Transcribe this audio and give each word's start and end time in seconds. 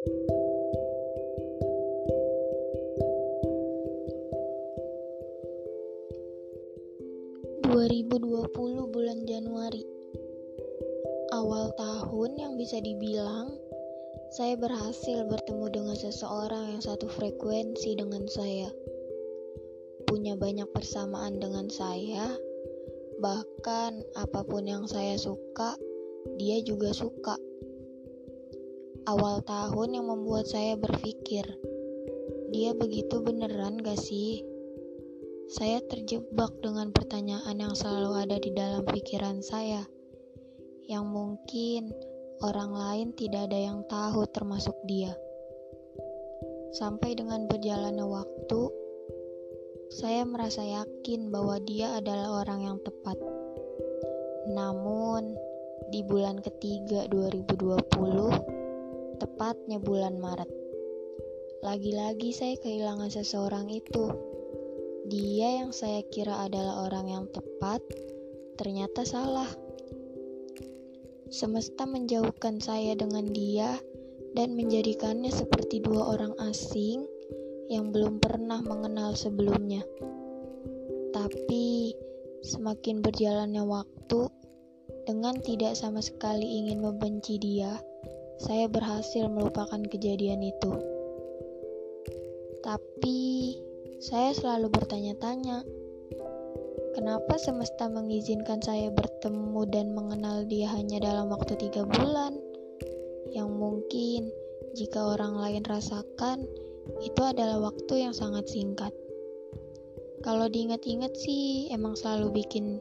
2020 0.00 0.48
bulan 8.88 9.28
Januari. 9.28 9.84
Awal 11.36 11.76
tahun 11.76 12.32
yang 12.32 12.56
bisa 12.56 12.80
dibilang 12.80 13.52
Saya 14.32 14.56
berhasil 14.56 15.28
bertemu 15.28 15.68
dengan 15.68 15.96
seseorang 16.00 16.72
yang 16.72 16.80
satu 16.80 17.04
frekuensi 17.04 17.92
dengan 18.00 18.24
saya. 18.24 18.72
Punya 20.08 20.32
banyak 20.32 20.72
persamaan 20.72 21.36
dengan 21.44 21.68
saya 21.68 22.40
Bahkan 23.20 24.16
apa 24.16 24.48
pun 24.48 24.64
yang 24.64 24.88
saya 24.88 25.20
suka 25.20 25.76
Dia 26.40 26.64
juga 26.64 26.96
suka 26.96 27.36
Awal 29.10 29.42
tahun 29.42 29.98
yang 29.98 30.06
membuat 30.06 30.46
saya 30.46 30.78
berpikir 30.78 31.42
Dia 32.54 32.70
begitu 32.78 33.18
beneran 33.18 33.82
gak 33.82 33.98
sih? 33.98 34.38
Saya 35.50 35.82
terjebak 35.82 36.54
dengan 36.62 36.94
pertanyaan 36.94 37.58
yang 37.58 37.74
selalu 37.74 38.22
ada 38.22 38.38
di 38.38 38.54
dalam 38.54 38.86
pikiran 38.86 39.42
saya, 39.42 39.82
yang 40.86 41.10
mungkin 41.10 41.90
orang 42.38 42.70
lain 42.70 43.08
tidak 43.18 43.50
ada 43.50 43.58
yang 43.58 43.82
tahu, 43.90 44.30
termasuk 44.30 44.78
dia. 44.86 45.10
Sampai 46.70 47.18
dengan 47.18 47.50
berjalannya 47.50 48.06
waktu, 48.06 48.62
saya 49.90 50.22
merasa 50.22 50.62
yakin 50.62 51.34
bahwa 51.34 51.58
dia 51.66 51.98
adalah 51.98 52.46
orang 52.46 52.62
yang 52.62 52.78
tepat. 52.86 53.18
Namun, 54.54 55.34
di 55.90 56.06
bulan 56.06 56.38
ketiga 56.38 57.10
2020, 57.10 58.59
tepatnya 59.20 59.76
bulan 59.76 60.16
Maret, 60.16 60.48
lagi-lagi 61.60 62.32
saya 62.32 62.56
kehilangan 62.56 63.12
seseorang 63.12 63.68
itu 63.68 64.08
dia 65.10 65.60
yang 65.60 65.76
saya 65.76 66.00
kira 66.08 66.48
adalah 66.48 66.88
orang 66.88 67.12
yang 67.12 67.24
tepat, 67.28 67.84
ternyata 68.56 69.04
salah. 69.04 69.48
Semesta 71.28 71.84
menjauhkan 71.84 72.64
saya 72.64 72.96
dengan 72.96 73.28
dia 73.28 73.76
dan 74.32 74.56
menjadikannya 74.56 75.28
seperti 75.28 75.84
dua 75.84 76.16
orang 76.16 76.32
asing 76.46 77.04
yang 77.68 77.90
belum 77.90 78.22
pernah 78.22 78.62
mengenal 78.62 79.18
sebelumnya. 79.18 79.82
Tapi 81.10 81.94
semakin 82.46 83.02
berjalannya 83.02 83.66
waktu, 83.66 84.30
dengan 85.10 85.42
tidak 85.42 85.74
sama 85.74 85.98
sekali 85.98 86.62
ingin 86.62 86.82
membenci 86.86 87.34
dia, 87.42 87.82
saya 88.40 88.72
berhasil 88.72 89.28
melupakan 89.28 89.84
kejadian 89.84 90.40
itu. 90.40 90.72
Tapi 92.64 93.20
saya 94.00 94.32
selalu 94.32 94.72
bertanya-tanya, 94.72 95.60
kenapa 96.96 97.36
semesta 97.36 97.92
mengizinkan 97.92 98.64
saya 98.64 98.88
bertemu 98.88 99.60
dan 99.68 99.92
mengenal 99.92 100.48
dia 100.48 100.72
hanya 100.72 101.04
dalam 101.04 101.28
waktu 101.28 101.52
tiga 101.60 101.84
bulan? 101.84 102.40
Yang 103.36 103.50
mungkin 103.52 104.32
jika 104.72 105.04
orang 105.04 105.36
lain 105.36 105.64
rasakan, 105.68 106.48
itu 107.04 107.20
adalah 107.20 107.60
waktu 107.60 108.08
yang 108.08 108.16
sangat 108.16 108.48
singkat. 108.48 108.96
Kalau 110.24 110.48
diingat-ingat 110.48 111.12
sih, 111.12 111.68
emang 111.68 111.92
selalu 111.92 112.40
bikin 112.40 112.80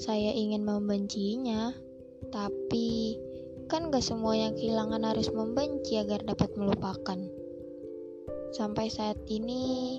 saya 0.00 0.32
ingin 0.32 0.64
membencinya, 0.64 1.76
tapi 2.32 3.20
kan 3.68 3.88
gak 3.88 4.04
semua 4.04 4.36
yang 4.36 4.52
kehilangan 4.54 5.02
harus 5.04 5.32
membenci 5.32 5.96
agar 5.96 6.20
dapat 6.24 6.52
melupakan. 6.56 7.18
Sampai 8.54 8.86
saat 8.92 9.18
ini, 9.26 9.98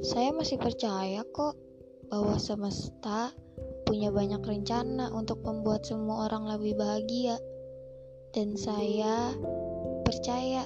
saya 0.00 0.32
masih 0.32 0.56
percaya 0.56 1.20
kok 1.28 1.58
bahwa 2.08 2.40
semesta 2.40 3.34
punya 3.84 4.08
banyak 4.08 4.40
rencana 4.40 5.12
untuk 5.12 5.44
membuat 5.44 5.84
semua 5.84 6.30
orang 6.30 6.48
lebih 6.48 6.78
bahagia. 6.78 7.36
Dan 8.30 8.54
saya 8.54 9.34
percaya 10.06 10.64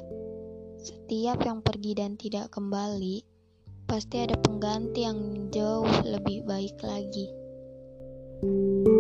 setiap 0.84 1.41
yang 1.43 1.64
pergi 1.64 1.97
dan 1.97 2.20
tidak 2.20 2.53
kembali 2.53 3.25
pasti 3.88 4.20
ada 4.20 4.37
pengganti 4.41 5.04
yang 5.04 5.48
jauh 5.48 5.88
lebih 6.04 6.44
baik 6.44 6.76
lagi. 6.84 7.28
thank 8.44 8.88
you 8.88 8.94